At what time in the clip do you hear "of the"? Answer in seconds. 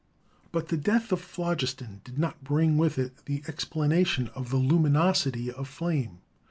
4.29-4.57